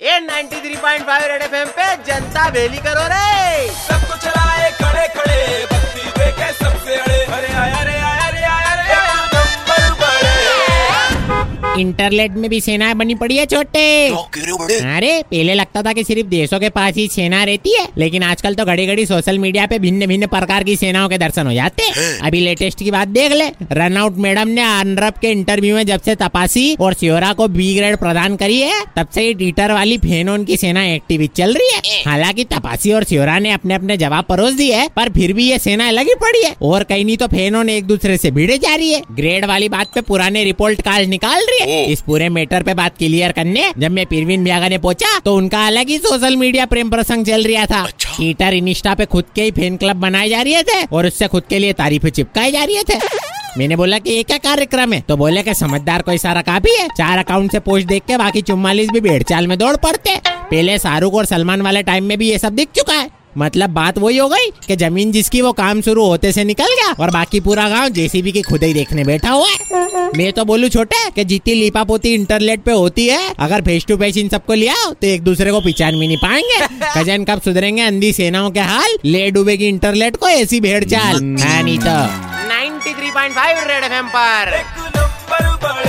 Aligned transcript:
ये 0.00 0.18
93.5 0.20 1.22
red 1.28 1.42
FM 1.42 1.68
पे 1.76 1.86
जनता 2.06 2.48
बेली 2.54 2.78
करो 2.86 3.06
रे। 3.12 3.68
सबको 3.76 4.16
चलाए 4.16 4.37
इंटरनेट 11.78 12.32
में 12.32 12.48
भी 12.50 12.60
सेना 12.60 12.92
बनी 12.94 13.14
पड़ी 13.14 13.36
है 13.36 13.46
छोटे। 13.46 13.82
अरे 14.96 15.10
पहले 15.22 15.54
लगता 15.54 15.82
था 15.82 15.92
कि 15.92 16.04
सिर्फ़ 16.04 16.26
देशों 16.28 16.58
के 16.60 16.68
पास 16.68 16.94
ही 16.94 17.06
सेना 17.08 17.42
रहती 17.44 17.74
है 17.74 17.86
लेकिन 17.98 18.22
आजकल 18.22 18.54
तो 18.54 18.64
घड़ी 18.64 18.86
घड़ी 18.86 19.06
सोशल 19.06 19.38
मीडिया 19.38 19.66
पे 19.66 19.78
भिन्न 19.78 20.06
भिन्न 20.06 20.26
प्रकार 20.28 20.64
की 20.64 20.76
सेनाओं 20.76 21.08
के 21.08 21.18
दर्शन 21.18 21.46
हो 21.46 21.52
जाते 21.52 21.88
अभी 22.26 22.40
लेटेस्ट 22.40 22.78
की 22.78 22.90
बात 22.90 23.08
देख 23.10 23.32
ले 23.32 23.48
रनआउट 23.72 24.16
मैडम 24.18 24.48
ने 24.48 24.62
अनरब 24.70 25.18
के 25.20 25.30
इंटरव्यू 25.30 25.74
में 25.76 25.84
जब 25.86 26.02
से 26.02 26.14
तपासी 26.16 26.66
और 26.80 26.94
सियोरा 26.94 27.32
को 27.32 27.48
बी 27.48 27.74
ग्रेड 27.74 27.96
प्रदान 27.96 28.36
करी 28.36 28.60
है 28.60 28.82
तब 28.96 29.08
से 29.14 29.22
ही 29.22 29.34
ट्विटर 29.34 29.72
वाली 29.72 29.98
फेनोन 29.98 30.44
की 30.44 30.56
सेना 30.56 30.84
एक्टिव 30.86 31.26
चल 31.36 31.54
रही 31.54 31.68
है। 31.74 32.02
हालाँकि 32.02 32.44
तपासी 32.44 32.92
और 32.92 33.04
सियोरा 33.04 33.38
ने 33.38 33.50
अपने 33.52 33.74
अपने 33.74 33.96
जवाब 33.96 34.24
परोस 34.24 34.54
दिए 34.54 34.74
है 34.74 34.88
पर 34.96 35.08
फिर 35.10 35.32
भी 35.32 35.48
ये 35.50 35.58
सेना 35.58 35.88
अलग 35.88 36.08
ही 36.08 36.14
पड़ी 36.14 36.42
है। 36.44 36.54
और 36.62 36.82
कहीं 36.84 37.04
नहीं 37.04 37.16
तो 37.16 37.26
फेनोन 37.26 37.68
एक 37.68 37.84
दूसरे 37.84 38.16
से 38.16 38.30
भिड़े 38.30 38.58
जा 38.58 38.74
रही 38.74 38.92
है। 38.92 39.02
ग्रेड 39.12 39.44
वाली 39.44 39.68
बात 39.68 39.92
पे 39.94 40.00
पुराने 40.00 40.44
रिपोर्ट 40.44 40.80
कार्ड 40.82 41.08
निकाल 41.08 41.40
रही 41.42 41.58
है। 41.60 41.67
इस 41.68 42.00
पूरे 42.00 42.28
मैटर 42.28 42.62
पे 42.62 42.74
बात 42.74 42.96
क्लियर 42.98 43.32
करने 43.32 43.72
जब 43.78 43.90
मैं 43.90 44.06
परवीन 44.06 44.44
ब्यागा 44.44 44.68
ने 44.68 44.78
पहुँचा 44.78 45.18
तो 45.18 45.34
उनका 45.36 45.66
अलग 45.66 45.88
ही 45.88 45.98
सोशल 45.98 46.36
मीडिया 46.36 46.66
प्रेम 46.66 46.90
प्रसंग 46.90 47.26
चल 47.26 47.44
रहा 47.44 47.66
था। 47.66 47.86
ट्विटर 48.00 48.54
इंस्टा 48.54 48.94
पे 48.94 49.06
खुद 49.06 49.24
के 49.34 49.42
ही 49.42 49.50
फ़ैन 49.50 49.76
क्लब 49.76 49.96
बनाए 49.96 50.28
जा 50.28 50.42
रहे 50.42 50.62
थे 50.62 50.82
और 50.92 51.06
उससे 51.06 51.28
खुद 51.28 51.42
के 51.50 51.58
लिए 51.58 51.72
तारीफें 51.72 52.10
चिपकाए 52.10 52.50
जा 52.52 52.64
रहे 52.64 52.82
थे। 52.82 52.98
मैंने 53.58 53.76
बोला 53.76 53.98
कि 53.98 54.10
ये 54.10 54.22
क्या 54.22 54.38
कार्यक्रम 54.38 54.92
है? 54.92 55.00
तो 55.00 55.16
बोले 55.16 55.42
कि 55.42 55.54
समझदार 55.54 56.02
कोई 56.02 56.18
सारा 56.18 56.42
काफ़ी 56.42 56.74
है। 56.76 56.88
चार 56.88 57.18
अकाउंट 57.18 57.52
से 57.52 57.58
पोस्ट 57.58 57.86
देख 57.86 58.02
के 58.02 58.16
बाकी 58.16 58.42
चुम्मालीस 58.42 58.90
भी 58.90 59.00
भेड़ 59.00 59.22
चाल 59.22 59.46
में 59.46 59.58
दौड़ 59.58 59.76
पड़ते। 59.76 60.16
पहले 60.26 60.78
शाहरुख 60.78 61.14
और 61.14 61.24
सलमान 61.24 61.62
वाले 61.62 61.82
टाइम 61.82 62.04
में 62.04 62.18
भी 62.18 62.30
ये 62.30 62.38
सब 62.38 62.54
दिख 62.54 62.68
चुका 62.76 62.94
है। 62.94 63.10
मतलब 63.38 63.70
बात 63.70 63.98
वही 63.98 64.16
हो 64.16 64.28
गई 64.28 64.50
कि 64.66 64.76
ज़मीन 64.76 65.12
जिसकी 65.12 65.40
वो 65.42 65.52
काम 65.52 65.80
शुरू 65.80 66.04
होते 66.06 66.32
से 66.32 66.44
निकल 66.44 66.74
गया 66.74 66.92
और 67.00 67.10
बाकी 67.10 67.40
पूरा 67.40 67.68
गाँव 67.68 67.88
जेसीबी 67.88 68.32
की 68.32 68.42
खुदाई 68.42 68.72
देखने 68.74 69.04
बैठा 69.04 69.30
हुआ 69.30 69.48
है। 69.48 70.10
मैं 70.16 70.32
तो 70.32 70.44
बोलूँ 70.44 70.68
छोटे 70.68 71.10
कि 71.10 71.24
जितनी 71.24 71.54
लिपा 71.54 71.84
पोती 71.84 72.14
इंटरनेट 72.14 72.62
पे 72.62 72.72
होती 72.72 73.06
है 73.08 73.34
अगर 73.38 73.62
फेस 73.62 73.84
टू 73.88 73.96
फेस 73.96 74.16
इन 74.16 74.28
सबको 74.28 74.54
लिया 74.54 74.74
तो 74.90 75.06
एक 75.06 75.22
दूसरे 75.22 75.52
को 75.52 75.60
पहचान 75.60 75.98
भी 75.98 76.06
नहीं 76.06 76.16
पाएँगे। 76.16 76.66
कज़न 76.96 77.24
कब 77.24 77.40
सुधरेंगे 77.40 77.82
अंधी 77.82 78.12
सेनाओं 78.12 78.50
के 78.50 78.60
हाल? 78.60 78.98
ले 79.04 79.30
डूबेगी 79.30 79.66
इंटरनेट 79.66 80.16
को 80.16 80.28
ऐसी 80.28 80.60
भेड़ 80.60 80.84
चाल। 80.84 81.22
है 81.40 81.62
नहीं 81.62 81.78
तो। 81.78 81.96
93.5 82.48 83.66
रेड 83.68 83.84
एफएम 83.84 84.08
पर। 84.08 84.54
एक 84.54 84.66
नंबर 84.86 85.06
बड़े 85.30 85.48
बजाते 85.48 85.72
रहो 85.74 85.87